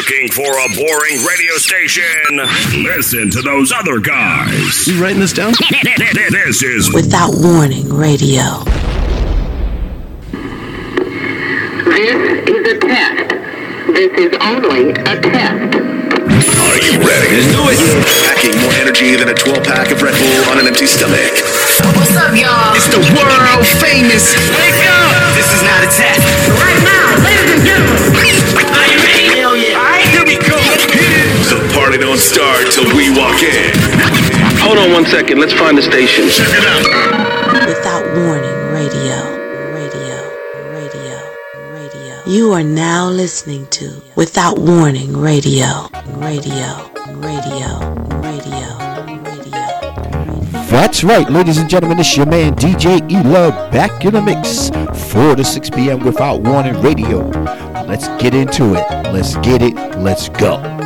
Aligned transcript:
Looking 0.00 0.30
for 0.30 0.48
a 0.48 0.68
boring 0.80 1.18
radio 1.28 1.60
station? 1.60 2.40
Listen 2.82 3.28
to 3.32 3.42
those 3.42 3.70
other 3.70 4.00
guys. 4.00 4.86
You 4.86 4.96
writing 4.96 5.20
this 5.20 5.34
down? 5.34 5.52
This 6.30 6.62
is 6.62 6.90
Without 6.94 7.34
Warning 7.36 7.92
Radio. 7.92 8.64
This 11.84 12.16
is 12.48 12.64
a 12.64 12.78
test. 12.80 13.28
This 13.92 14.12
is 14.16 14.32
only 14.40 14.88
a 14.88 15.20
test. 15.20 15.76
Are 15.76 16.80
you 16.80 16.96
ready? 17.04 17.36
Let's 17.36 17.52
do 17.52 17.60
it. 17.68 17.76
Packing 18.24 18.56
more 18.62 18.72
energy 18.80 19.16
than 19.16 19.28
a 19.28 19.34
12 19.34 19.62
pack 19.64 19.92
of 19.92 20.00
Red 20.00 20.16
Bull 20.16 20.48
on 20.48 20.58
an 20.60 20.66
empty 20.66 20.86
stomach. 20.86 21.44
What's 21.92 22.16
up, 22.16 22.32
y'all? 22.32 22.72
It's 22.72 22.88
the 22.88 23.04
world 23.20 23.66
famous. 23.84 24.32
Wake 24.48 24.80
up! 24.88 25.36
This 25.36 25.52
is 25.52 25.60
not 25.60 25.84
a 25.84 25.90
test. 25.92 26.49
Till 32.70 32.84
we 32.96 33.10
walk 33.10 33.42
in. 33.42 33.72
Hold 34.62 34.78
on 34.78 34.92
one 34.92 35.06
second. 35.06 35.38
Let's 35.40 35.52
find 35.52 35.76
the 35.76 35.82
station. 35.82 36.28
Check 36.28 36.48
it 36.50 36.64
out. 36.64 37.66
Without 37.66 38.04
Warning 38.16 38.58
Radio. 38.72 39.16
Radio. 39.74 40.16
Radio. 40.70 41.16
Radio. 41.72 42.22
You 42.26 42.52
are 42.52 42.62
now 42.62 43.08
listening 43.08 43.66
to 43.78 44.00
Without 44.14 44.58
Warning 44.58 45.16
Radio. 45.16 45.88
Radio. 46.18 46.90
Radio. 47.18 47.94
Radio. 48.20 48.78
Radio. 49.22 49.60
That's 50.70 51.02
right, 51.02 51.28
ladies 51.28 51.58
and 51.58 51.68
gentlemen, 51.68 51.98
it's 51.98 52.16
your 52.16 52.26
man 52.26 52.54
DJ 52.54 53.10
E-Love 53.10 53.72
back 53.72 54.04
in 54.04 54.14
the 54.14 54.22
mix. 54.22 54.70
4 55.10 55.34
to 55.34 55.44
6 55.44 55.70
p.m. 55.70 55.98
without 56.04 56.42
warning 56.42 56.80
radio. 56.80 57.28
Let's 57.88 58.06
get 58.22 58.34
into 58.34 58.74
it. 58.74 58.88
Let's 59.12 59.36
get 59.38 59.62
it. 59.62 59.74
Let's 59.98 60.28
go. 60.28 60.79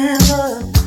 Never. 0.00 0.79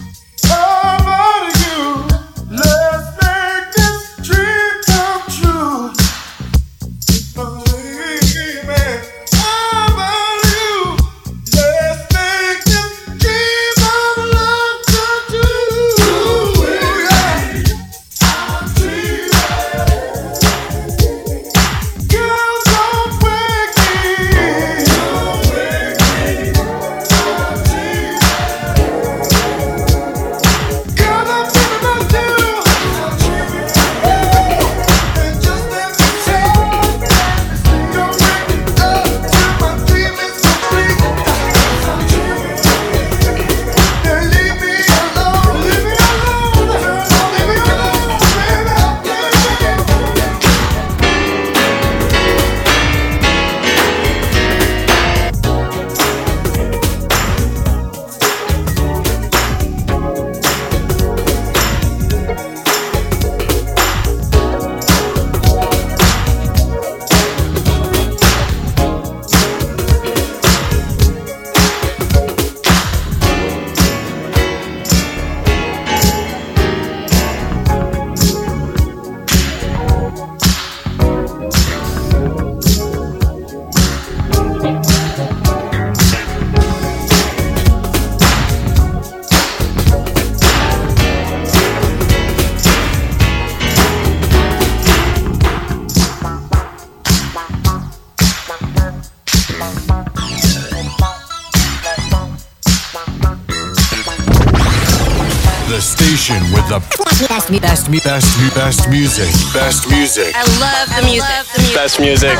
Best 108.49 108.49
me 108.49 108.55
best 108.55 108.89
music. 108.89 109.53
Best 109.53 109.89
music. 109.89 110.33
I 110.35 110.43
love 110.59 110.89
the 110.95 111.05
music. 111.05 111.75
Best 111.75 111.99
music. 111.99 112.37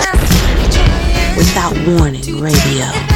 Without 1.38 1.76
Warning 1.88 2.39
Radio. 2.41 3.12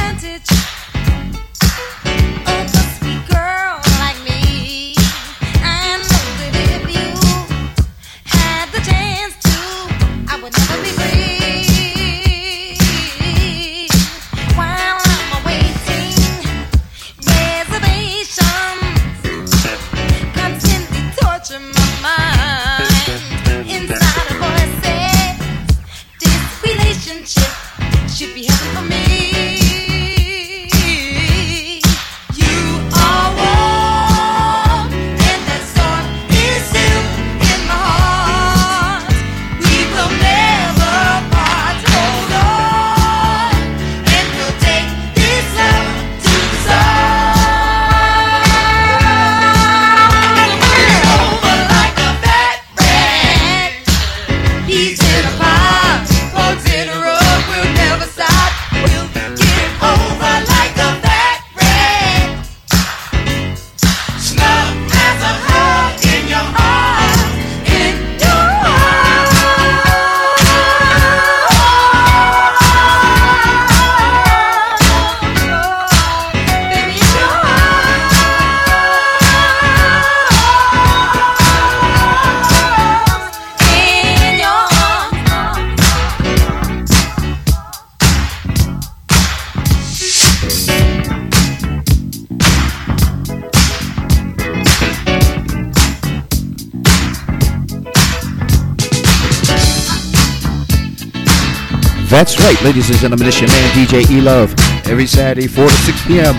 Right, 102.48 102.62
ladies 102.62 102.88
and 102.88 102.98
gentlemen. 102.98 103.28
It's 103.28 103.40
your 103.40 103.48
man 103.48 103.70
DJ 103.72 104.10
E 104.10 104.20
Love. 104.20 104.54
Every 104.86 105.06
Saturday, 105.06 105.46
4 105.46 105.64
to 105.64 105.70
6 105.70 106.06
p.m. 106.06 106.34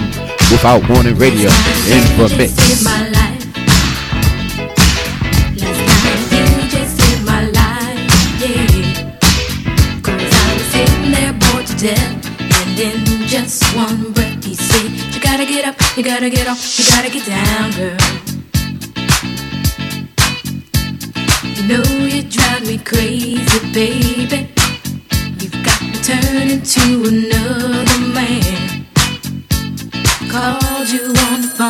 Without 0.52 0.88
Warning 0.90 1.16
Radio 1.16 1.50
in 1.86 2.02
the 2.18 2.34
mix. 2.38 3.19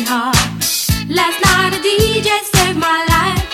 a 0.00 0.04
heart. 0.04 0.36
Last 1.08 1.38
night 1.44 1.72
a 1.72 1.80
DJ 1.80 2.28
saved 2.52 2.78
my 2.78 3.04
life. 3.14 3.46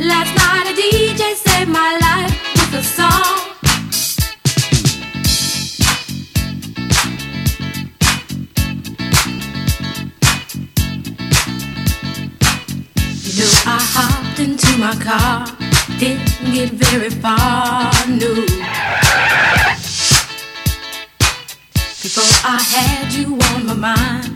Last 0.00 0.32
night 0.34 0.66
a 0.70 0.74
DJ 0.74 1.34
saved 1.34 1.70
my 1.70 1.98
life 2.06 2.34
with 2.54 2.74
a 2.74 2.82
song. 2.82 3.36
You 13.24 13.32
know 13.38 13.52
I 13.66 13.78
hopped 13.94 14.38
into 14.40 14.70
my 14.78 14.94
car, 14.96 15.46
didn't 15.98 16.54
get 16.54 16.70
very 16.70 17.10
far, 17.10 17.92
no. 18.08 18.34
Before 22.02 22.50
I 22.50 22.58
had 22.60 23.12
you 23.12 23.38
on 23.54 23.66
my 23.66 23.74
mind, 23.74 24.29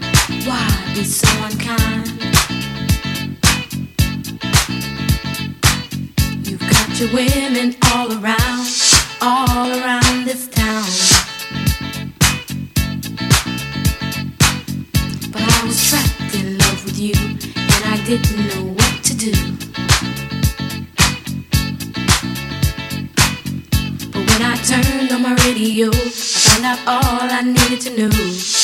why 0.46 0.92
be 0.94 1.04
so 1.04 1.28
unkind? 1.44 2.08
You've 6.46 6.60
got 6.60 7.00
your 7.00 7.12
women 7.12 7.76
all 7.92 8.12
around, 8.12 8.68
all 9.22 9.70
around 9.70 10.24
this 10.26 10.48
town. 10.48 10.84
But 15.32 15.42
I 15.42 15.64
was 15.66 15.88
trapped 15.88 16.34
in 16.34 16.58
love 16.58 16.84
with 16.84 16.98
you, 16.98 17.14
and 17.14 17.84
I 17.84 18.02
didn't 18.04 18.48
know 18.48 18.72
what 18.74 19.04
to 19.04 19.16
do. 19.16 19.32
But 24.12 24.22
when 24.28 24.42
I 24.42 24.56
turned 24.56 25.12
on 25.12 25.22
my 25.22 25.34
radio, 25.46 25.88
I 25.88 26.10
found 26.10 26.64
out 26.64 26.78
all 26.86 27.30
I 27.30 27.42
needed 27.42 27.80
to 27.82 28.08
know. 28.08 28.63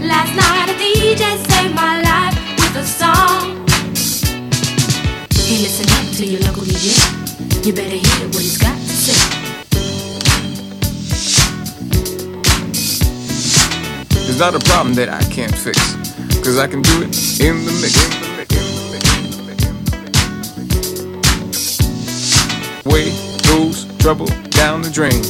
Last 0.00 0.32
night 0.36 0.70
a 0.70 0.74
DJ 0.74 1.36
saved 1.50 1.74
my 1.74 2.00
life 2.00 2.36
with 2.54 2.76
a 2.76 2.84
song. 2.84 3.66
Hey, 5.34 5.58
listen 5.58 5.90
up 5.90 6.16
to 6.16 6.24
your 6.24 6.40
local 6.42 6.62
DJ. 6.62 7.66
You 7.66 7.72
better 7.72 7.96
hear 7.96 8.28
what 8.28 8.40
he's 8.40 8.58
got 8.58 8.74
to 8.74 8.88
say. 8.88 9.18
Not 14.38 14.54
a 14.54 14.60
problem 14.60 14.94
that 14.94 15.08
I 15.08 15.20
can't 15.32 15.52
fix. 15.52 15.96
Cause 16.44 16.58
I 16.58 16.68
can 16.68 16.80
do 16.80 17.02
it 17.02 17.40
in 17.40 17.64
the 17.64 17.72
mix. 17.82 17.98
Way 22.86 23.10
goes 23.48 23.84
trouble 23.98 24.26
down 24.50 24.82
the 24.82 24.90
drain. 24.90 25.24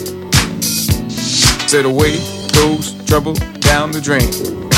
Said 1.66 1.86
away 1.86 2.18
goes 2.52 2.92
trouble 3.06 3.34
down 3.68 3.92
the 3.92 4.00
drain. 4.00 4.77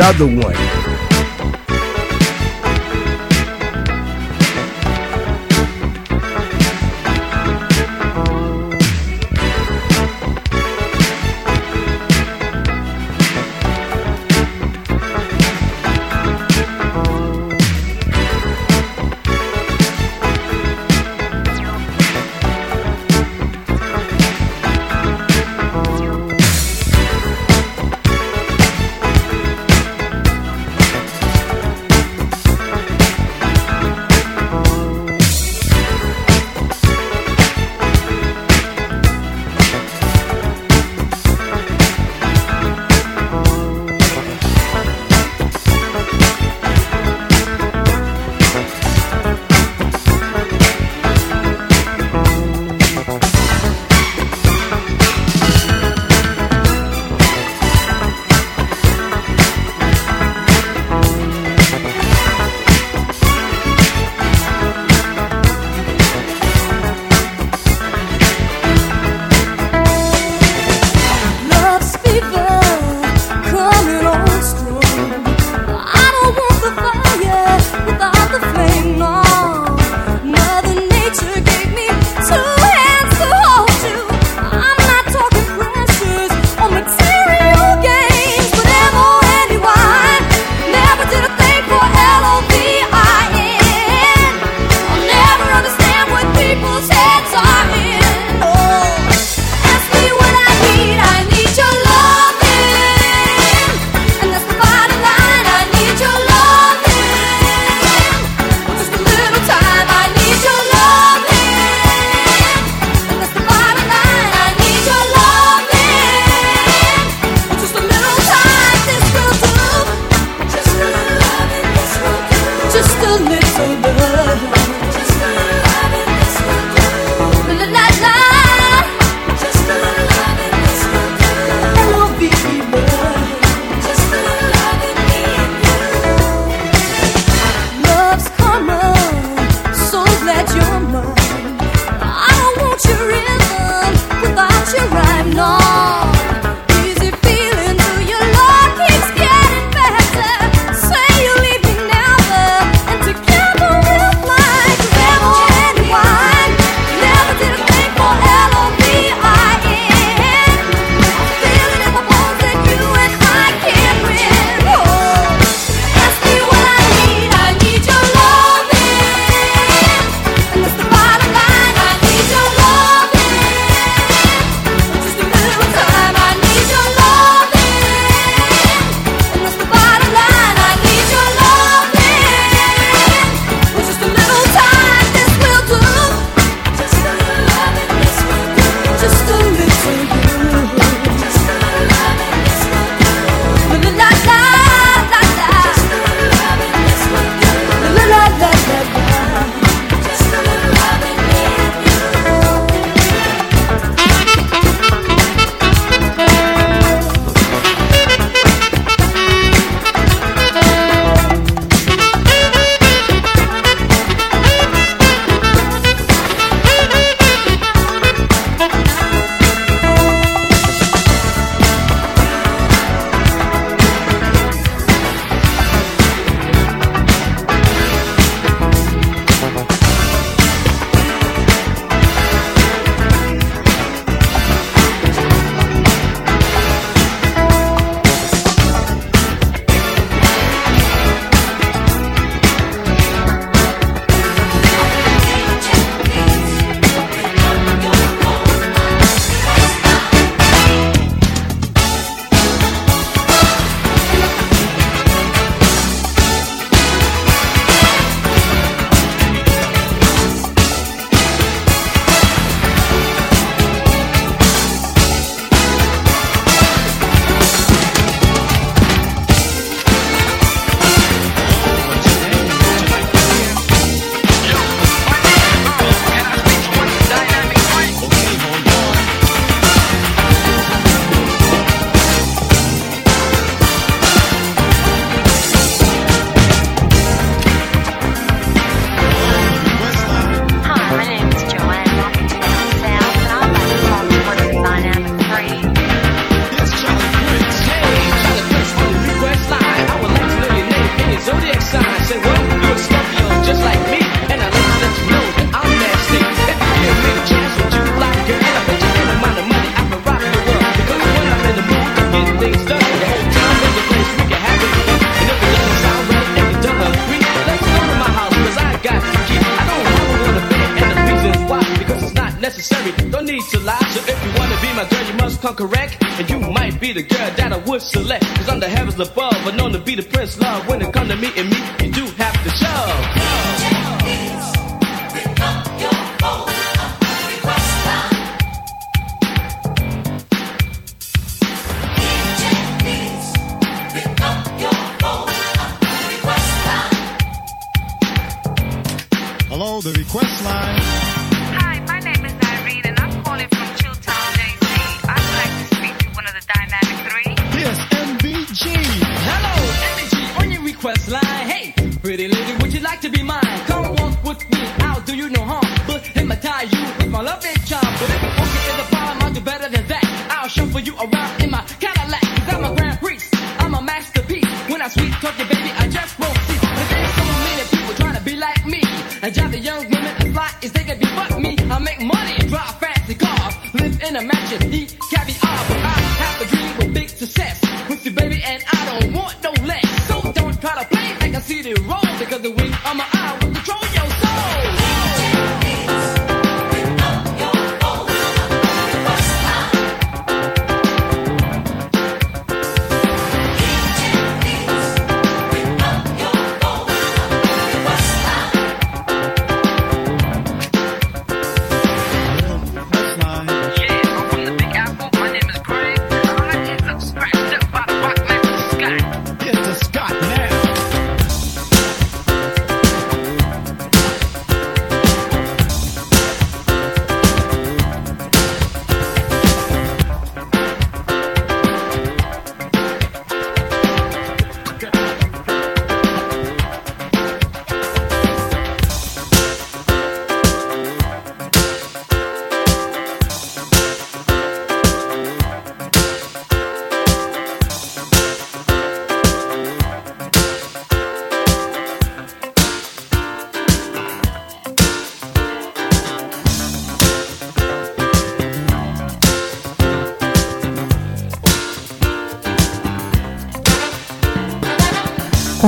Another 0.00 0.24
one. 0.26 0.69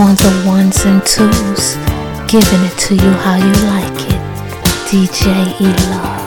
on 0.03 0.17
the 0.17 0.45
ones 0.49 0.85
and 0.85 1.01
twos, 1.07 1.77
giving 2.27 2.65
it 2.65 2.77
to 2.77 2.95
you 2.95 3.11
how 3.23 3.37
you 3.37 3.53
like 3.71 4.01
it. 4.11 4.21
DJ 4.91 5.61
E 5.61 5.67
Love. 5.91 6.22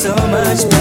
So 0.00 0.14
much 0.28 0.66
better. 0.70 0.79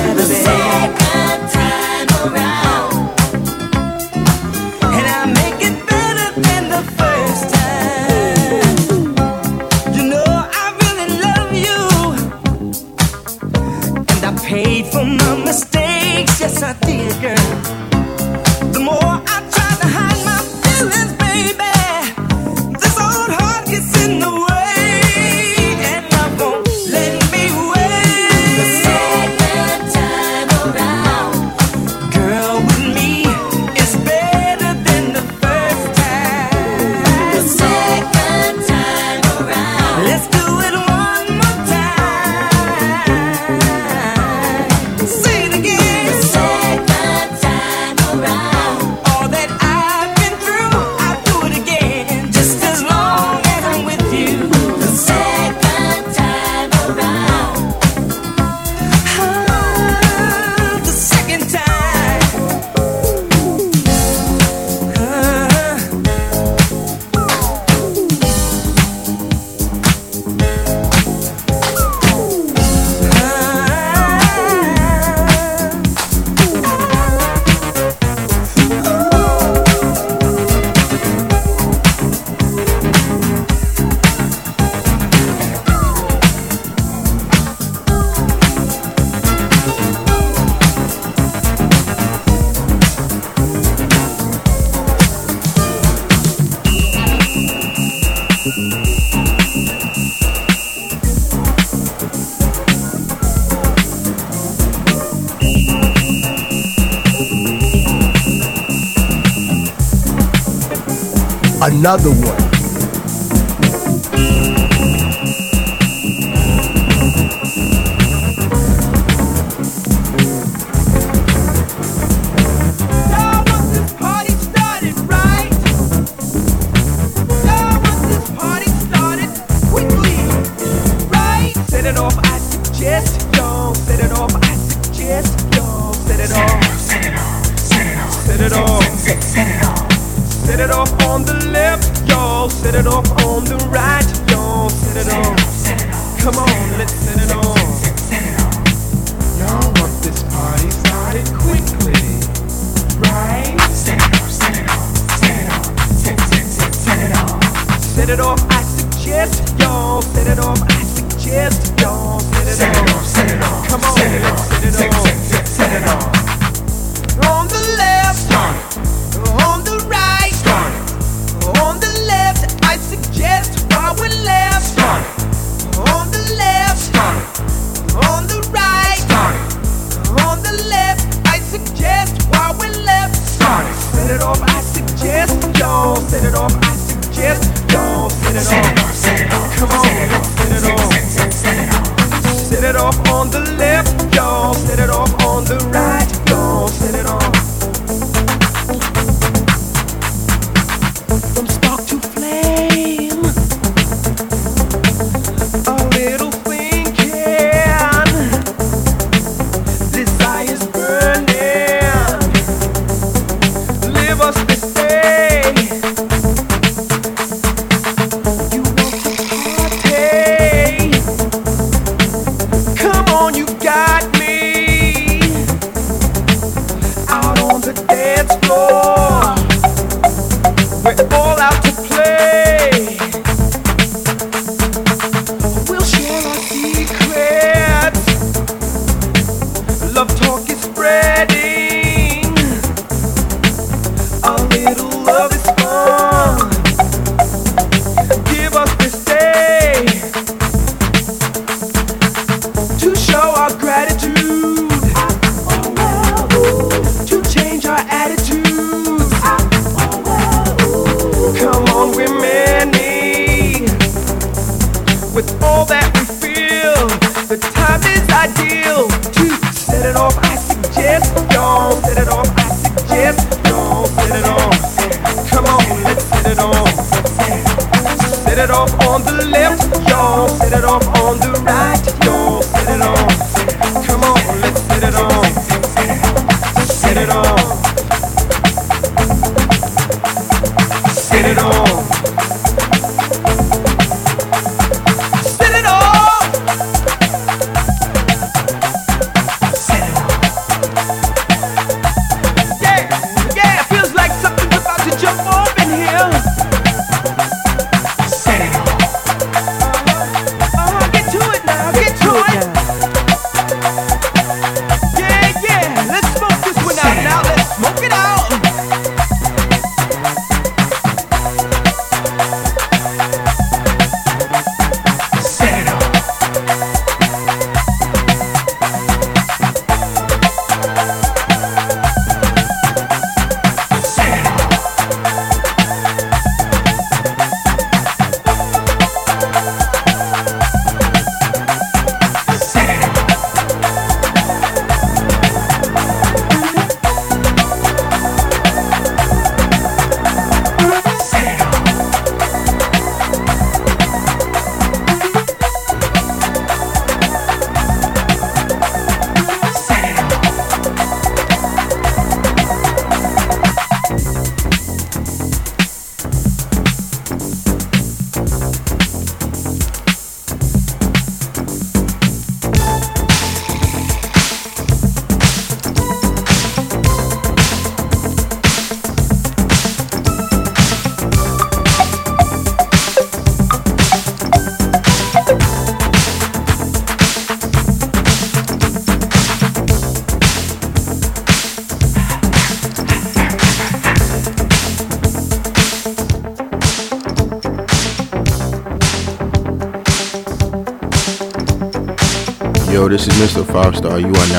Another 111.89 112.11
one. 112.11 112.38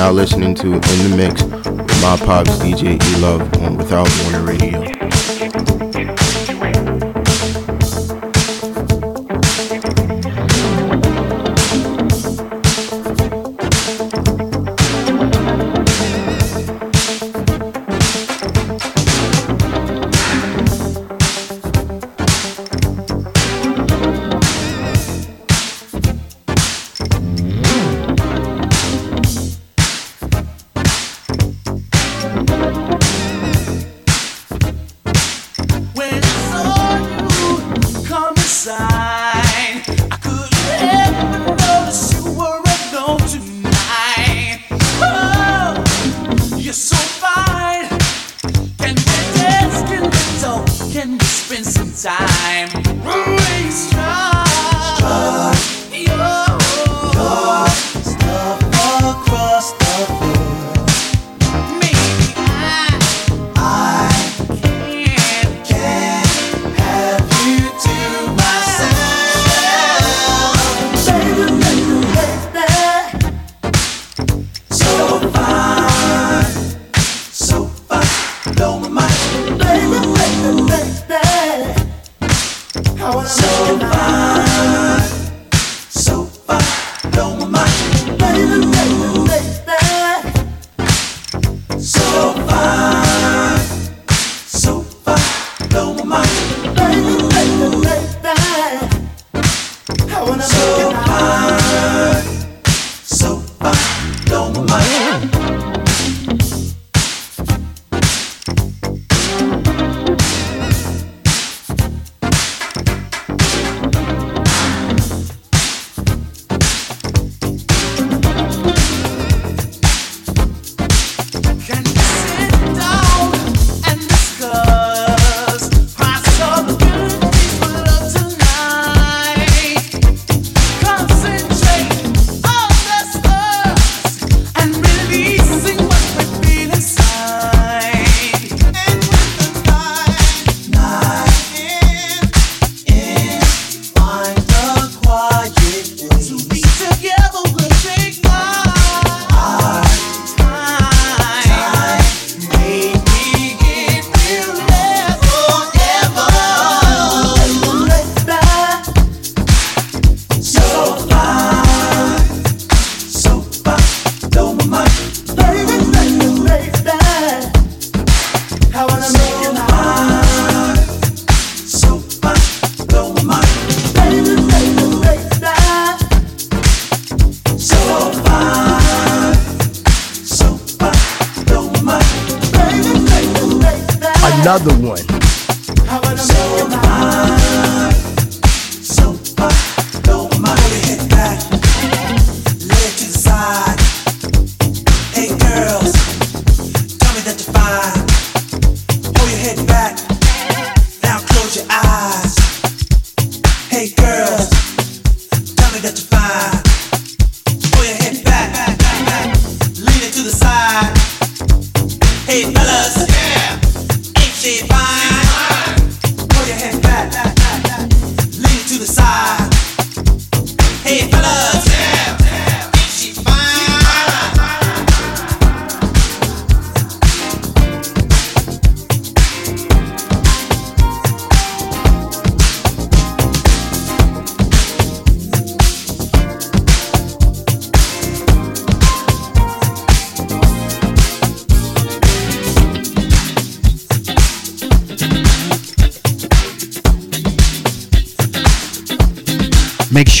now 0.01 0.09
listening 0.09 0.55
to 0.55 0.65
In 0.65 0.79
the 0.81 1.13
Mix 1.15 1.43
with 1.43 2.01
my 2.01 2.17
pops 2.17 2.57
DJ 2.57 2.99
E 2.99 3.21
Love 3.21 3.41
on 3.61 3.77
Without 3.77 4.09
Warning 4.23 4.45
Radio. 4.47 5.80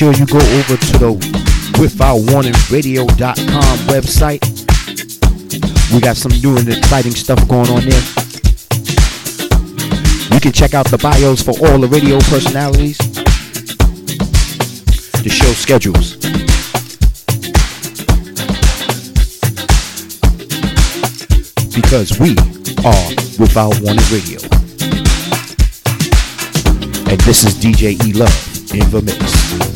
Sure 0.01 0.13
you 0.13 0.25
go 0.25 0.39
over 0.39 0.77
to 0.77 0.97
the 0.97 1.13
withoutwarningradio.com 1.77 3.77
website. 3.85 4.41
We 5.93 6.01
got 6.01 6.17
some 6.17 6.31
new 6.41 6.57
and 6.57 6.67
exciting 6.67 7.11
stuff 7.11 7.47
going 7.47 7.69
on 7.69 7.81
there. 7.81 8.01
You 10.33 10.39
can 10.39 10.53
check 10.53 10.73
out 10.73 10.89
the 10.89 10.97
bios 10.97 11.43
for 11.43 11.51
all 11.51 11.77
the 11.77 11.87
radio 11.87 12.17
personalities, 12.33 12.97
the 15.21 15.29
show 15.29 15.53
schedules. 15.53 16.15
Because 21.75 22.19
we 22.19 22.35
are 22.83 23.09
Without 23.37 23.79
Warning 23.81 24.09
Radio. 24.09 24.41
And 27.07 27.21
this 27.21 27.43
is 27.43 27.53
DJ 27.53 28.03
E 28.03 28.13
Love 28.13 28.73
in 28.73 28.89
the 28.89 29.03
mix. 29.03 29.70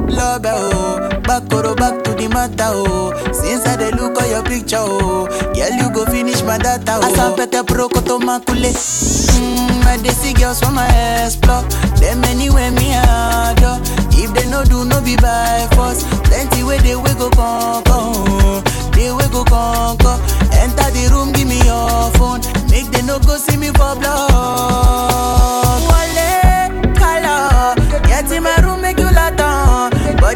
Oh, 0.00 0.06
love 0.08 0.42
oh. 0.46 1.20
Back 1.20 1.52
or 1.52 1.74
back 1.76 2.02
to 2.04 2.14
the 2.14 2.28
matter 2.28 2.70
oh. 2.72 3.12
Since 3.32 3.66
I 3.66 3.76
dey 3.76 3.90
look 3.92 4.20
at 4.20 4.28
your 4.30 4.42
picture 4.42 4.76
oh, 4.80 5.26
girl 5.54 5.70
you 5.70 5.90
go 5.94 6.04
finish 6.06 6.42
my 6.42 6.58
data 6.58 6.98
oh. 7.00 7.06
Asapete 7.06 7.66
pro 7.66 7.88
koto 7.88 8.18
makule. 8.18 8.70
Mm, 8.72 9.84
I 9.86 9.96
dey 10.02 10.10
see 10.10 10.32
girls 10.34 10.60
from 10.60 10.74
my 10.74 10.86
explore. 11.24 11.62
Them 12.00 12.24
anywhere 12.24 12.70
me 12.72 12.94
adore. 12.94 13.78
If 14.22 14.34
they 14.34 14.48
no 14.50 14.64
do 14.64 14.84
no 14.84 15.00
be 15.02 15.16
by 15.16 15.68
force. 15.74 16.04
Plenty 16.28 16.62
way 16.64 16.78
they 16.78 16.96
we 16.96 17.12
go 17.14 17.30
conquer. 17.30 18.62
They 18.92 19.12
we 19.12 19.24
go 19.32 19.44
conquer. 19.44 20.16
Enter 20.60 20.90
the 20.92 21.08
room, 21.12 21.32
give 21.32 21.48
me 21.48 21.56
your 21.64 22.10
phone. 22.18 22.40
Make 22.70 22.90
they 22.90 23.02
no 23.02 23.18
go 23.20 23.36
see 23.36 23.56
me 23.56 23.68
for 23.68 23.94
blood. 23.96 25.69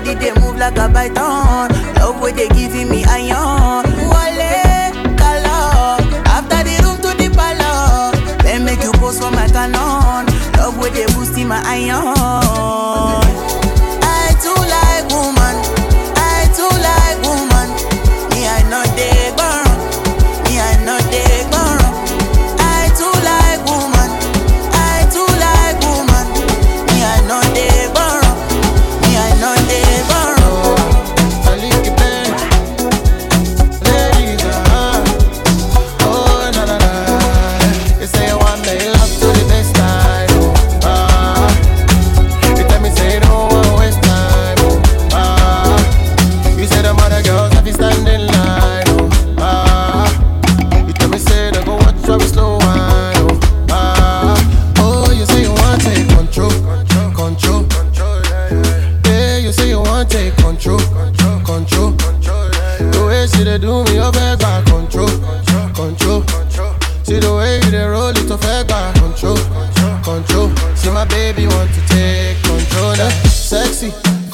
Body 0.05 0.17
they 0.17 0.33
move 0.39 0.57
like 0.57 0.77
a 0.77 0.87
python. 0.87 1.71
Love 1.97 2.21
way 2.21 2.33
they 2.33 2.49
giving 2.49 2.91
me 2.91 3.05
iron. 3.07 3.85
Wale 4.11 4.93
color, 5.17 5.97
after 6.29 6.61
the 6.63 6.77
room 6.85 6.99
to 7.01 7.17
the 7.17 7.35
palace. 7.35 8.43
Then 8.43 8.67
make 8.67 8.83
you 8.83 8.93
pose 8.93 9.19
for 9.19 9.31
my 9.31 9.49
canon. 9.49 10.27
Love 10.59 10.77
way 10.79 10.91
they 10.91 11.07
boosting 11.15 11.49
my 11.49 11.63
iron. 11.65 13.14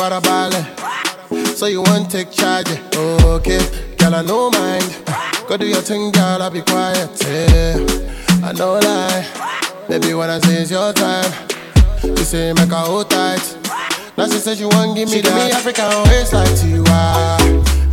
para 0.00 0.18
ballet. 0.22 0.64
So 1.54 1.66
you 1.66 1.82
won't 1.82 2.10
take 2.10 2.30
charge, 2.32 2.70
okay? 2.96 3.60
Girl, 3.98 4.14
I 4.14 4.22
no 4.22 4.48
mind. 4.50 4.96
Go 5.46 5.58
do 5.58 5.66
your 5.66 5.82
thing, 5.82 6.10
girl, 6.10 6.40
I'll 6.40 6.50
be 6.50 6.62
quiet. 6.62 7.10
Yeah. 7.20 7.76
I 8.42 8.52
know 8.52 8.78
lie. 8.80 9.26
Baby, 9.88 10.14
when 10.14 10.30
I 10.30 10.38
say 10.40 10.62
it's 10.62 10.70
your 10.70 10.94
time, 10.94 11.30
you 12.02 12.16
say 12.16 12.54
make 12.54 12.70
her 12.70 12.76
hold 12.76 13.10
tight. 13.10 13.44
Now 14.16 14.24
she 14.26 14.38
says 14.38 14.56
she 14.56 14.64
won't 14.64 14.96
give 14.96 15.10
me 15.10 15.16
she 15.16 15.20
that. 15.20 15.36
Give 15.36 15.44
me 15.44 15.52
African 15.52 15.92
waist 16.08 16.32
like 16.32 16.48
Tiwa. 16.56 16.86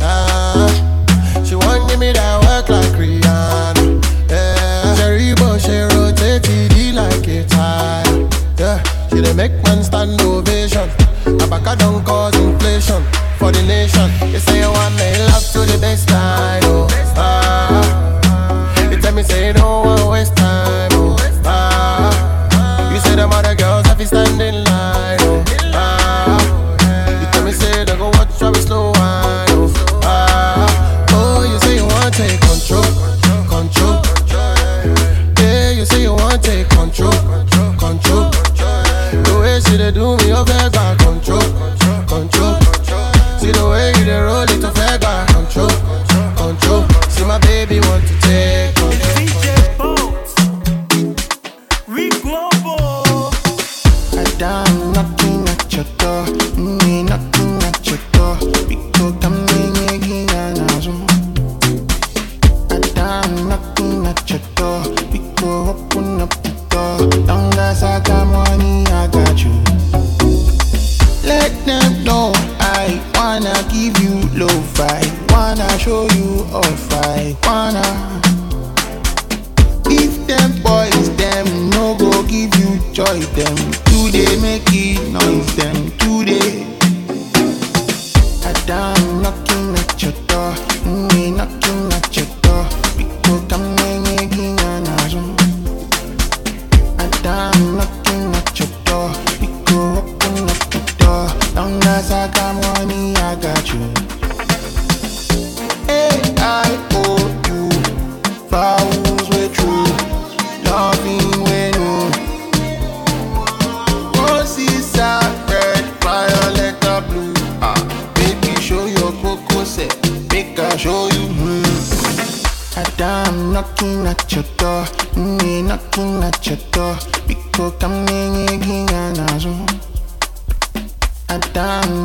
ah. 0.00 1.42
She 1.44 1.56
won't 1.56 1.90
give 1.90 1.98
me 2.00 2.12
that 2.12 2.40
work 2.44 2.70
like 2.70 2.92
Rihanna. 2.96 3.84
Yeah. 4.30 4.96
cherry 4.96 5.34
Bush, 5.34 5.64
she 5.66 5.76
rotate 5.92 6.42
TD 6.42 6.94
like 6.94 7.28
a 7.28 7.44
tire. 7.44 8.28
Yeah. 8.58 8.82
She 9.10 9.20
dey 9.20 9.34
make 9.34 9.52
man 9.64 9.84
stand 9.84 10.18
ovation. 10.22 10.88
Abaka 11.36 11.76
don't 11.78 12.04
cause 12.04 12.34
inflation 12.36 13.02
for 13.38 13.52
the 13.52 13.62
nation. 13.62 14.08
You 14.32 14.38
say 14.38 14.60
you 14.60 14.70
want 14.70 14.94
me 14.96 15.08
love 15.28 15.44
to 15.52 15.60
the 15.60 15.78
best 15.80 16.08
time. 16.08 16.62
Oh, 16.64 16.86
ah. 17.16 18.90
You 18.90 18.98
tell 19.00 19.14
me 19.14 19.22
say 19.22 19.52
don't 19.52 19.84
want 19.86 20.10
waste 20.10 20.36
time. 20.36 20.90
Oh, 20.92 21.16
ah. 21.44 22.92
You 22.92 23.00
say 23.00 23.14
them 23.16 23.30
other 23.32 23.54
girls 23.54 23.86
have 23.86 23.98
to 23.98 24.06
stand 24.06 24.40
in 24.40 24.64
line. 24.64 25.18
Oh, 25.20 25.44
ah. 25.74 27.20
You 27.20 27.26
tell 27.32 27.44
me 27.44 27.52
say 27.52 27.84
they 27.84 27.96
go 27.96 28.08
watch 28.08 28.38
how 28.40 28.50
we 28.52 28.60
slow 28.60 28.92
wine. 28.92 29.48
Oh, 29.52 30.00
ah. 30.04 31.06
Oh, 31.10 31.42
you 31.44 31.58
say 31.60 31.76
you 31.76 31.84
want 31.84 32.14
take 32.14 32.40
control, 32.40 32.82
control. 33.46 34.02
Yeah, 35.38 35.70
you 35.72 35.84
say 35.84 36.02
you 36.02 36.12
want 36.14 36.42
take 36.42 36.68
control, 36.70 37.12
control. 37.78 38.30
The 39.08 39.38
way 39.40 39.60
she 39.60 39.76
dey 39.78 39.90
do 39.90 40.16
me, 40.18 40.32
oh, 40.36 40.44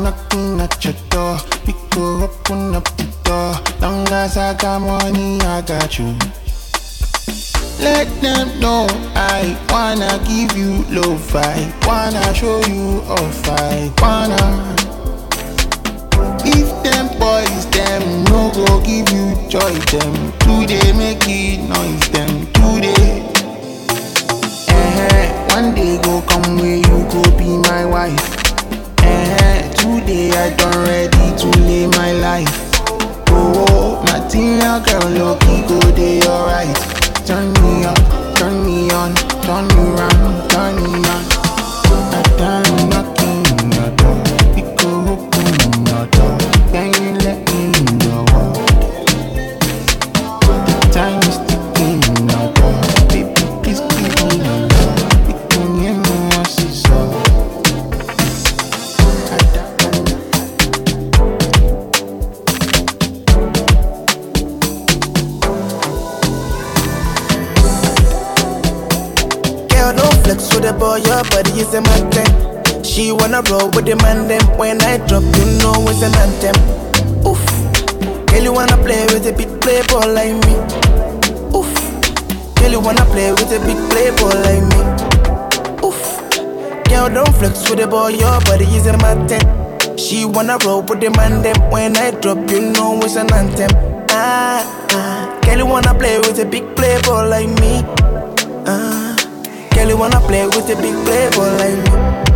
knocking 0.04 0.60
at 0.60 0.84
your 0.84 0.94
door, 1.10 1.38
because 1.66 2.24
open 2.24 2.76
up 2.76 2.84
the 2.98 3.08
door. 3.24 3.56
Long 3.80 4.06
as 4.12 4.38
I 4.38 4.54
got 4.54 4.82
money, 4.82 5.40
I 5.42 5.62
got 5.62 5.98
you. 5.98 6.18
Let 7.80 8.08
them 8.22 8.60
know 8.60 8.88
I 9.16 9.58
wanna 9.70 10.20
give 10.28 10.56
you 10.58 10.84
love. 10.92 11.36
I 11.36 11.74
wanna 11.88 12.34
show 12.36 12.60
you 12.66 13.02
off, 13.08 13.50
I 13.50 13.92
wanna. 14.02 14.76
If 16.46 16.70
them 16.84 17.08
boys, 17.18 17.66
them 17.72 18.26
no 18.26 18.52
go 18.52 18.82
give 18.82 19.10
you 19.10 19.26
joy, 19.50 19.74
them 19.92 20.34
today 20.44 20.92
make 20.94 21.24
it 21.28 21.62
noise, 21.64 22.10
them 22.12 22.46
today. 22.52 23.24
Eh, 24.68 25.56
one 25.56 25.74
day 25.74 25.98
go 26.02 26.22
come 26.28 26.58
where 26.60 26.76
you 26.76 26.98
go 27.10 27.22
be 27.38 27.58
my 27.70 27.86
wife. 27.86 28.43
Eh, 29.24 29.72
today 29.80 30.32
I 30.32 30.54
done 30.56 30.84
ready 30.84 31.26
to 31.40 31.48
live 31.64 31.92
my 31.96 32.12
life. 32.12 32.54
Oh, 33.30 34.04
material 34.04 34.80
girl, 34.84 35.10
look, 35.16 35.40
go 35.68 35.80
day 35.96 36.22
alright. 36.28 36.76
Turn 37.26 37.54
me 37.64 37.86
up, 37.86 37.98
turn 38.36 38.66
me 38.66 38.92
on, 38.92 39.16
turn 39.46 39.66
me 39.76 39.84
round, 39.96 40.50
turn 40.52 40.76
me 40.84 40.94
on. 41.08 41.24
I 42.16 42.22
done 42.38 42.90
knocking 42.90 43.13
She 73.34 73.40
wanna 73.40 73.50
roll 73.50 73.72
with 73.72 73.86
the 73.86 73.96
man 73.96 74.28
them. 74.28 74.46
When 74.60 74.80
I 74.84 74.98
drop, 75.08 75.24
you 75.24 75.46
know 75.58 75.74
it's 75.90 76.06
an 76.06 76.14
anthem. 76.22 76.54
Oof. 77.26 77.42
Girl, 78.30 78.44
you 78.44 78.54
wanna 78.54 78.78
play 78.78 79.06
with 79.10 79.26
a 79.26 79.34
big 79.34 79.50
playboy 79.60 80.06
like 80.06 80.38
me. 80.46 80.54
Oof. 81.50 81.66
Girl, 82.62 82.70
you 82.70 82.80
wanna 82.80 83.04
play 83.06 83.32
with 83.32 83.50
a 83.50 83.58
big 83.66 83.80
playboy 83.90 84.38
like 84.46 84.62
me. 84.70 84.82
Oof. 85.82 85.98
Girl, 86.86 87.10
don't 87.10 87.34
flex 87.34 87.68
with 87.72 87.80
the 87.80 87.88
boy, 87.88 88.10
your 88.10 88.40
body 88.46 88.66
is 88.66 88.86
a 88.86 88.96
man 89.00 89.28
thing. 89.28 89.42
She 89.98 90.26
wanna 90.26 90.60
roll 90.64 90.84
with 90.84 91.02
the 91.02 91.10
man 91.18 91.42
them. 91.42 91.58
When 91.72 91.98
I 91.98 92.12
drop, 92.12 92.38
you 92.52 92.62
know 92.70 93.00
it's 93.02 93.16
an 93.16 93.34
anthem. 93.34 93.72
Ah, 94.12 94.62
ah. 94.92 95.40
Girl, 95.42 95.58
you 95.58 95.66
wanna 95.66 95.96
play 95.96 96.20
with 96.20 96.38
a 96.38 96.46
big 96.46 96.76
playboy 96.76 97.26
like 97.26 97.50
me. 97.58 97.82
Ah. 98.70 99.18
Girl, 99.74 99.90
you 99.90 99.98
wanna 99.98 100.22
play 100.22 100.46
with 100.46 100.70
a 100.70 100.76
big 100.78 100.94
playboy 101.02 101.50
like 101.58 101.82
me. 101.82 101.93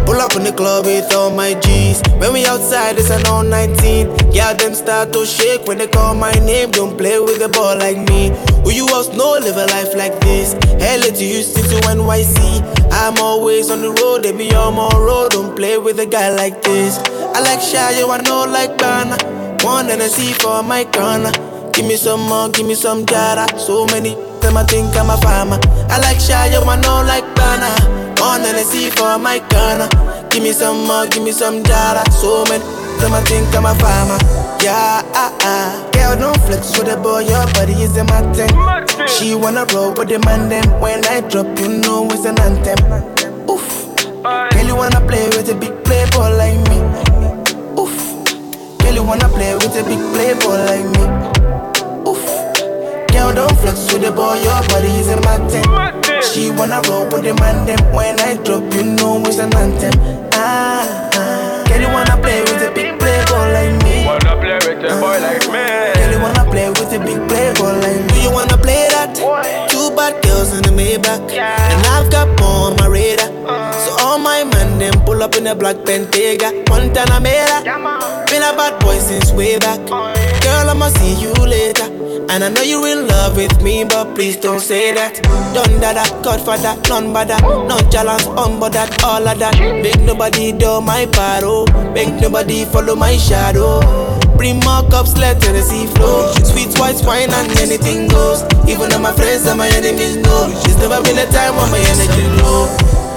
Pull 0.08 0.22
up 0.22 0.38
in 0.38 0.46
the 0.46 0.54
club 0.54 0.86
with 0.86 1.14
all 1.14 1.30
my 1.30 1.54
G's. 1.60 2.02
When 2.16 2.32
we 2.32 2.46
outside, 2.46 2.98
it's 2.98 3.10
an 3.10 3.28
all 3.28 3.44
19. 3.44 4.32
Yeah, 4.32 4.54
them 4.54 4.74
start 4.74 5.12
to 5.12 5.26
shake 5.26 5.68
when 5.68 5.80
they 5.80 5.88
call 5.88 6.16
my 6.16 6.32
name. 6.32 6.72
Don't 6.72 6.98
play 6.98 7.20
with 7.20 7.42
a 7.42 7.50
ball 7.50 7.76
like 7.78 7.98
me. 8.08 8.32
Who 8.64 8.72
you 8.72 8.88
else 8.88 9.10
know 9.10 9.36
live 9.36 9.58
a 9.58 9.66
life 9.68 9.94
like 9.96 10.18
this? 10.22 10.54
LA 10.80 11.12
to 11.12 11.24
Houston 11.24 11.62
to 11.64 11.76
NYC. 11.92 12.40
I'm 12.90 13.18
always 13.18 13.70
on 13.70 13.82
the 13.82 13.92
road, 14.00 14.24
they 14.24 14.32
be 14.32 14.56
on 14.56 14.76
my 14.76 14.88
road. 14.98 15.32
Don't 15.32 15.54
play 15.58 15.78
with 15.78 16.00
a 16.00 16.06
guy 16.06 16.34
like 16.34 16.62
this. 16.62 17.00
I 17.36 17.42
like 17.42 17.60
shy, 17.60 18.00
you 18.00 18.10
I 18.10 18.22
know 18.22 18.46
like 18.46 18.78
Ghana. 18.78 19.18
One 19.66 19.90
and 19.90 20.02
a 20.02 20.08
C 20.08 20.32
for 20.32 20.64
my 20.64 20.86
corner. 20.86 21.34
Give 21.74 21.86
me 21.86 21.98
some 21.98 22.22
more, 22.22 22.48
give 22.48 22.66
me 22.66 22.76
some 22.76 23.06
jara. 23.06 23.46
So 23.60 23.86
many 23.88 24.16
them 24.40 24.56
I 24.56 24.64
think 24.64 24.96
I'm 24.96 25.10
a 25.10 25.18
farmer. 25.18 25.60
I 25.92 26.00
like 26.00 26.22
shy, 26.22 26.48
you 26.54 26.62
I 26.62 26.80
know 26.80 27.04
like 27.04 27.28
Ghana. 27.36 28.07
One 28.19 28.41
and 28.41 28.57
a 28.57 28.64
C 28.64 28.89
for 28.89 29.18
my 29.19 29.39
corner. 29.52 29.88
Give 30.30 30.44
me 30.44 30.52
some 30.52 30.85
more, 30.85 31.07
give 31.07 31.23
me 31.23 31.31
some 31.31 31.64
jara. 31.64 32.03
So 32.11 32.44
many 32.45 32.64
them 32.99 33.14
I 33.14 33.22
think 33.22 33.53
I'm 33.56 33.65
a 33.65 33.76
farmer. 33.76 34.18
Yeah, 34.64 35.02
ah, 35.14 35.31
ah. 35.41 35.89
Girl, 35.94 36.18
don't 36.18 36.39
flex 36.45 36.77
with 36.77 36.88
the 36.88 36.98
boy, 36.98 37.30
your 37.30 37.45
body 37.53 37.73
is 37.73 37.95
a 37.95 38.03
thing. 38.34 38.49
She 39.07 39.35
wanna 39.35 39.65
roll 39.73 39.94
with 39.94 40.10
the 40.10 40.19
man 40.26 40.49
then. 40.49 40.65
When 40.81 41.06
I 41.06 41.22
drop, 41.22 41.48
you 41.60 41.69
know 41.77 42.07
it's 42.10 42.26
an 42.26 42.39
anthem. 42.41 42.80
Oof. 43.49 43.68
Girl, 44.23 44.65
you 44.65 44.76
wanna 44.76 45.02
play 45.06 45.27
with 45.30 45.49
a 45.49 45.56
big 45.56 45.73
playboy 45.85 46.34
like 46.41 46.57
me. 46.69 46.80
Oof. 47.77 47.94
Girl, 48.80 48.94
you 48.94 49.03
wanna 49.03 49.30
play 49.30 49.53
with 49.53 49.77
a 49.77 49.84
big 49.85 50.02
playboy 50.14 50.57
like 50.65 50.88
me. 50.98 51.06
Oof. 52.10 52.23
Girl, 53.14 53.34
don't 53.34 53.57
flex 53.61 53.94
with 53.94 54.02
the 54.02 54.11
boy, 54.11 54.41
your 54.41 54.61
body 54.73 54.89
is 54.98 55.10
a 55.10 55.18
thing. 55.49 56.07
She 56.22 56.52
wanna 56.52 56.81
roll 56.89 57.06
with 57.06 57.23
the 57.23 57.34
man 57.35 57.65
then. 57.65 57.80
When 57.94 58.19
I 58.19 58.35
drop, 58.44 58.64
you 58.73 58.84
know 58.84 59.22
it's 59.26 59.38
an 59.38 59.53
anthem. 59.56 59.94
Ah, 60.34 61.10
ah. 61.14 61.64
Girl, 61.68 61.81
you 61.81 61.89
wanna 61.89 62.18
play 62.22 62.41
with 62.41 62.61
a 62.61 62.72
big 62.73 62.99
playboy 62.99 63.45
like 63.53 63.76
me. 63.84 64.06
Wanna 64.06 64.35
play 64.41 64.56
with 64.56 64.85
a 64.85 64.99
boy 65.02 65.18
like 65.19 65.45
me? 65.53 65.64
Girl, 65.98 66.11
you 66.11 66.19
wanna 66.22 66.45
play 66.49 66.69
with 66.69 66.94
a 66.94 66.99
big 66.99 67.22
playboy 67.30 67.73
like 67.84 68.02
me. 68.02 68.07
Do 68.14 68.22
you 68.22 68.31
wanna 68.31 68.57
play 68.57 68.88
that? 68.91 69.15
Two 69.69 69.91
bad 69.95 70.22
girls 70.23 70.53
in 70.53 70.61
the 70.64 70.72
Maybach, 70.72 71.31
and 71.31 71.81
I've 71.88 72.10
got 72.11 72.27
more 72.39 72.72
on 72.72 72.76
my 72.77 72.88
radar. 72.88 73.30
So 73.85 73.95
all 74.06 74.19
my 74.19 74.36
man 74.78 74.94
Pull 75.06 75.24
up 75.24 75.36
in 75.36 75.48
a 75.48 75.56
black 75.56 75.78
Bentayga, 75.78 76.68
Montana 76.70 77.20
Mera. 77.20 77.62
Been 78.28 78.44
a 78.44 78.56
bad 78.56 78.80
boy 78.82 78.98
since 78.99 79.32
way 79.32 79.58
back. 79.58 79.80
Girl, 79.88 80.70
I'ma 80.70 80.90
see 80.90 81.16
you 81.22 81.34
later. 81.34 81.86
And 82.30 82.44
I 82.44 82.49
know 82.49 82.62
you're 82.62 82.88
in 82.88 83.08
love 83.08 83.38
with 83.38 83.62
me, 83.64 83.86
but 83.86 84.14
please 84.14 84.36
don't 84.38 84.60
say 84.60 84.94
that. 84.94 85.16
Done 85.54 85.80
that, 85.80 85.95
that, 85.95 86.24
Godfather, 86.24 86.76
none 86.90 87.14
but 87.14 87.30
that. 87.30 87.41
Nonchalance, 87.41 88.26
unbothered, 88.26 88.91
all 89.04 89.26
of 89.28 89.40
that. 89.40 89.58
Make 89.82 90.02
nobody 90.02 90.52
do 90.52 90.82
my 90.82 91.06
paro. 91.06 91.66
Make 91.94 92.20
nobody 92.22 92.66
follow 92.66 92.95
my 92.95 93.16
shadow. 93.18 93.80
Bring 94.36 94.60
more 94.60 94.84
cups, 94.91 95.18
let 95.18 95.41
Tennessee 95.41 95.88
flow. 95.95 96.32
Sweet 96.44 96.78
white 96.78 97.02
wine 97.06 97.32
and 97.32 97.49
anything 97.60 98.08
goes. 98.10 98.44
Even 98.68 98.90
though 98.90 98.99
my 98.99 99.14
friends 99.14 99.48
and 99.48 99.58
my 99.58 99.68
enemies 99.70 100.18
know. 100.18 100.48
There's 100.64 100.78
never 100.78 101.02
been 101.02 101.18
a 101.18 101.26
time 101.32 101.56
when 101.56 101.72
my 101.72 101.80
energy 101.80 102.28
low. 102.44 102.68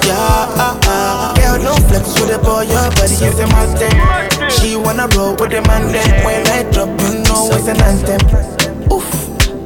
Yeah, 0.07 0.17
ah, 0.17 0.55
ah, 0.57 1.35
ah. 1.37 1.40
Ah. 1.67 1.77
Flex 1.89 2.15
with 2.21 2.31
the 2.31 2.39
boy, 2.39 2.63
your 2.71 2.89
body 2.95 3.19
is 3.19 3.39
a 3.41 3.47
mountain. 3.51 3.95
She 4.51 4.77
wanna 4.77 5.09
roll 5.17 5.35
with 5.35 5.51
the 5.51 5.61
man 5.67 5.91
then. 5.93 6.07
When 6.25 6.47
I 6.49 6.63
drop, 6.71 6.89
you 7.03 7.23
know 7.27 7.51
it's 7.51 7.67
an 7.67 7.81
anthem. 7.83 8.23
Oof. 8.93 9.07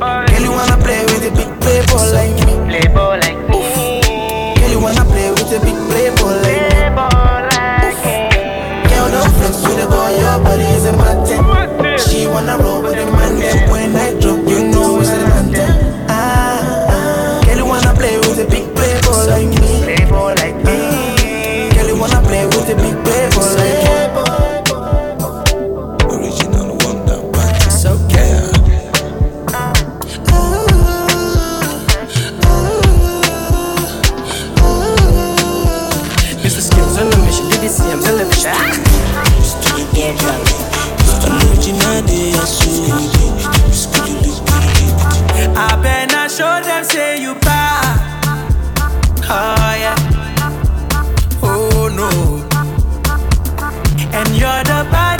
Girl, 0.01 0.41
you 0.41 0.51
wanna 0.51 0.79
play 0.81 1.05
with 1.05 1.29
a 1.29 1.33
big 1.37 1.51
playboy 1.61 2.05
like 2.17 2.35
me. 2.47 2.55
Playboy 2.69 3.21
like 3.21 3.41
me. 3.49 3.61
Oof. 3.61 4.57
Girl, 4.57 4.71
you 4.71 4.81
wanna 4.81 5.05
play 5.05 5.29
with 5.31 5.53
a 5.53 5.61
big 5.61 5.77
playboy 5.93 6.35
like 6.43 6.65
me. 6.73 6.89
Oof. 6.97 8.01
Girl, 8.89 9.09
don't 9.13 9.33
flex 9.37 9.55
with 9.63 9.77
the 9.81 9.87
boy, 9.89 10.17
your 10.17 10.39
body 10.41 10.69
is 10.75 10.87
a 10.89 10.93
mountain. 10.97 11.45
She 12.01 12.27
wanna 12.27 12.57
roll 12.59 12.81
with 12.83 12.97
the 12.97 13.07
man 13.07 13.39
then. 13.39 13.69
When 13.71 13.95
I 13.97 14.19
drop, 14.19 14.41
you 14.49 14.73
know 14.73 15.01
it's 15.01 15.11
an 15.11 15.29
anthem. 15.37 15.71
Ah, 16.09 16.89
ah. 16.89 17.43
Girl, 17.45 17.57
you 17.59 17.67
wanna 17.67 17.93
play 17.95 18.17
with 18.19 18.39
a 18.41 18.47
big 18.49 18.65
playboy 18.75 19.29
like 19.29 19.49
me. 19.49 19.54
Wanna 22.77 23.03
play 23.03 23.27
with 23.27 23.57
big 23.57 23.77
playboy 23.85 24.31
like 24.41 24.69
me. 24.69 26.17
Original 26.17 26.77
wonder, 26.83 27.21
but 27.33 27.51
it's 27.67 27.85
okay. 27.87 28.51
Mr. 36.43 36.61
Skills 36.61 36.99
on 36.99 37.11
the 37.11 37.17
mission, 37.19 37.49
did 37.51 37.63
you 37.63 37.69
see 37.69 37.91
him 37.91 38.01
television? 38.01 38.53
I 45.57 45.77
better 45.83 46.29
show 46.29 46.61
them 46.63 46.85
say 46.85 47.21
you 47.23 47.35
bad. 47.37 48.01
Oh 49.27 49.75
yeah. 49.79 49.97
Oh 51.43 51.89
no. 51.95 52.34
You're 54.45 54.63
the 54.65 55.14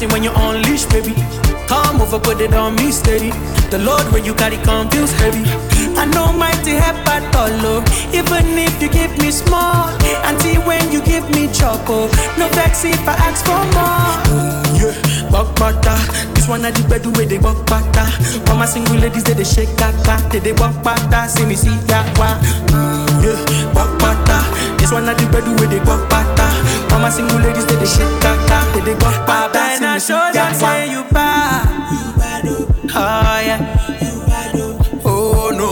Mercy 0.00 0.14
when 0.14 0.24
you 0.24 0.32
unleash, 0.34 0.86
baby. 0.86 1.12
Come 1.68 2.00
over, 2.00 2.18
put 2.18 2.40
it 2.40 2.54
on 2.54 2.74
me 2.76 2.90
steady. 2.90 3.30
The 3.68 3.78
load 3.78 4.10
where 4.12 4.24
you 4.24 4.32
carry 4.32 4.56
come 4.64 4.88
feels 4.88 5.12
heavy. 5.12 5.44
I 5.94 6.06
know 6.06 6.32
mighty 6.32 6.70
help 6.70 7.06
at 7.06 7.36
all, 7.36 7.84
even 8.08 8.56
if 8.56 8.80
you 8.80 8.88
give 8.88 9.12
me 9.18 9.30
small. 9.30 9.92
Until 10.24 10.62
when 10.62 10.90
you 10.90 11.02
give 11.02 11.28
me 11.36 11.52
trouble, 11.52 12.08
no 12.38 12.48
vex 12.56 12.84
if 12.84 13.06
I 13.06 13.12
ask 13.28 13.44
for 13.44 13.60
more. 13.76 14.16
Yeah, 14.80 14.96
buck 15.30 15.54
butter. 15.56 15.98
This 16.32 16.48
one 16.48 16.64
I 16.64 16.70
the 16.70 16.80
bed 16.88 17.04
where 17.14 17.26
they 17.26 17.36
buck 17.38 17.66
butter. 17.66 18.08
All 18.48 18.56
my 18.56 18.64
single 18.64 18.96
ladies 18.96 19.24
they 19.24 19.34
they 19.34 19.44
shake 19.44 19.76
kaka, 19.76 20.16
they 20.30 20.38
they 20.38 20.52
buck 20.52 20.82
butter. 20.82 21.28
See 21.28 21.44
me 21.44 21.56
see 21.56 21.76
ya 21.92 22.00
wa. 22.16 22.40
Yeah, 23.20 23.36
buck 23.76 23.92
butter. 24.00 24.40
This 24.78 24.92
one 24.92 25.04
I 25.08 25.12
the 25.12 25.28
bed 25.28 25.44
where 25.60 25.68
they 25.68 25.84
buck 25.84 26.08
butter. 26.08 26.48
All 26.92 26.98
my 26.98 27.10
single 27.10 27.38
ladies 27.38 27.66
they 27.66 27.76
they 27.76 27.86
shake 27.86 28.20
kaka, 28.20 28.58
they 28.74 28.80
they 28.92 28.94
buck 28.98 29.26
butter. 29.26 29.58
See 29.76 29.80
Better 29.80 29.94
me 29.94 30.00
see 30.00 30.06
show 30.12 30.30
them 30.32 30.54
say 30.54 30.86
wa. 30.88 30.92
you 30.94 31.02
bad. 31.10 31.66
Oh 32.92 33.40
yeah. 33.48 33.60
Oh 35.04 35.50
no. 35.60 35.70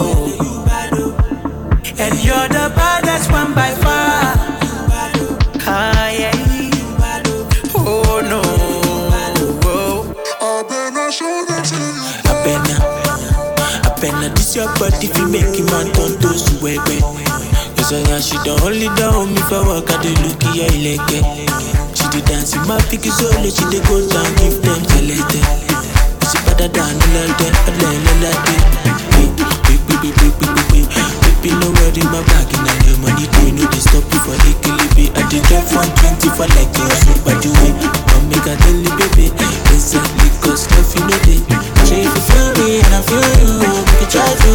And 1.98 2.14
you're 2.24 2.48
the 2.48 2.72
baddest 2.76 3.30
one 3.32 3.54
by 3.54 3.70
far. 3.82 4.36
Oh 5.66 6.08
yeah. 6.20 6.32
Oh 7.74 8.20
no. 8.30 8.40
Oh. 9.64 10.14
I 10.40 12.32
better, 12.44 12.78
I 13.84 14.00
better 14.00 14.28
this 14.34 14.54
your 14.56 14.68
body 14.78 15.06
fi 15.08 15.24
make 15.26 15.54
him 15.56 15.66
man 15.66 15.86
turn 15.92 16.12
to 16.20 16.28
suwebe. 16.28 16.78
Eh, 16.88 17.00
eh. 17.02 17.17
I 17.88 18.20
she 18.20 18.36
don't 18.44 18.60
only 18.68 18.88
down 19.00 19.32
me 19.32 19.40
for 19.48 19.64
work 19.64 19.88
at 19.88 20.02
the 20.04 20.12
look 20.20 20.36
yeah 20.52 20.68
ileke. 20.68 21.24
She 21.96 22.04
dey 22.12 22.20
dance 22.28 22.52
in 22.52 22.60
my 22.68 22.76
picky 22.92 23.08
solo, 23.08 23.48
she 23.48 23.64
dey 23.72 23.80
go 23.88 23.96
down 24.12 24.28
give 24.36 24.60
them 24.60 24.76
selete. 24.92 25.40
She 26.28 26.36
better 26.44 26.68
than 26.68 26.92
the 27.00 27.08
lede, 27.16 27.48
a 27.48 27.70
lele 27.80 28.12
lede. 28.20 28.54
Big, 29.16 29.32
big, 29.40 29.80
big, 29.88 30.02
big, 30.04 30.12
big, 30.20 30.34
big, 30.36 30.68
big. 30.68 30.86
Baby, 31.40 31.50
no 31.64 31.72
worry, 31.80 32.04
my 32.12 32.20
bag 32.28 32.52
and 32.52 32.84
your 32.84 32.98
money 33.00 33.24
do 33.24 33.56
no 33.56 33.64
dey 33.72 33.80
stop 33.80 34.04
you 34.12 34.20
for 34.20 34.36
Ikilibi. 34.44 35.08
I 35.16 35.24
dey 35.32 35.40
drive 35.48 35.72
120 35.72 36.28
for 36.36 36.44
like 36.60 36.68
by 37.24 37.32
the 37.40 37.50
way. 37.56 37.72
Come 38.12 38.28
make 38.28 38.44
I 38.44 38.52
tell 38.68 38.76
you, 38.76 38.92
baby, 39.00 39.32
exactly 39.72 40.28
cause 40.44 40.68
stuff 40.68 40.92
you 40.92 41.08
know. 41.08 41.40
Say 41.88 42.04
if 42.04 42.12
feel 42.28 42.52
me 42.60 42.84
and 42.84 42.92
I 42.92 43.00
feel 43.00 43.24
you, 43.40 43.64
we 43.64 43.96
can 43.96 44.08
try 44.12 44.28
to 44.28 44.52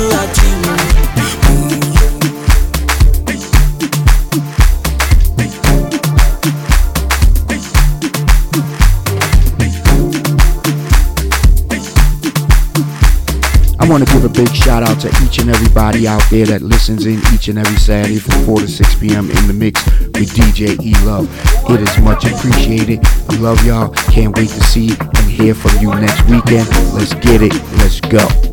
big 14.34 14.54
shout 14.56 14.84
out 14.84 15.00
to 15.02 15.08
each 15.24 15.40
and 15.40 15.50
everybody 15.50 16.08
out 16.08 16.24
there 16.30 16.46
that 16.46 16.62
listens 16.62 17.06
in 17.06 17.20
each 17.34 17.48
and 17.48 17.60
every 17.60 17.78
Saturday 17.78 18.18
from 18.20 18.46
4 18.46 18.60
to 18.60 18.68
6 18.68 18.96
p.m. 18.96 19.30
in 19.30 19.48
the 19.48 19.54
mix 19.54 19.86
with 19.90 20.34
DJ 20.34 20.80
E 20.84 20.94
Love. 21.06 21.30
It 21.70 21.82
is 21.82 21.98
much 22.00 22.26
appreciated. 22.26 23.00
I 23.30 23.36
love 23.38 23.64
y'all. 23.66 23.90
Can't 24.12 24.36
wait 24.36 24.50
to 24.50 24.64
see 24.64 24.90
and 24.90 25.32
hear 25.32 25.54
from 25.54 25.78
you 25.80 25.90
next 25.96 26.22
weekend. 26.24 26.68
Let's 26.94 27.14
get 27.16 27.42
it. 27.42 27.54
Let's 27.78 28.02
go. 28.02 28.53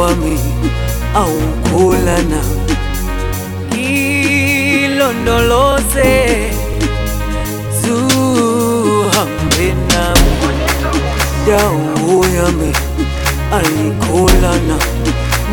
wami 0.00 0.38
awukhula 1.14 2.16
na. 2.30 2.40
Ilondoloze 4.80 6.10
zuhambe 7.82 9.68
nami. 9.90 10.34
Dawo 11.46 12.16
yami 12.36 12.70
aikula 13.58 14.52
na. 14.68 14.76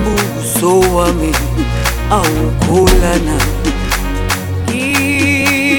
Buso 0.03 0.71
wami 0.95 1.31
awukhula 2.11 3.13
na. 3.27 3.37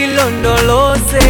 Ilondoloze 0.09 1.29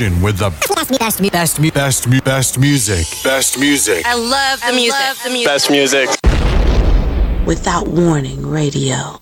station 0.00 0.22
with 0.22 0.38
the 0.38 0.50
best, 0.74 0.98
best, 0.98 1.32
best, 1.32 1.74
best, 1.74 2.24
best 2.24 2.58
music. 2.58 3.06
Best 3.22 3.58
music. 3.58 4.04
I 4.06 4.14
love 4.14 4.60
the 4.66 4.72
music. 4.72 5.46
Best 5.46 5.70
music. 5.70 6.08
Without 7.46 7.86
warning, 7.86 8.46
radio. 8.46 9.19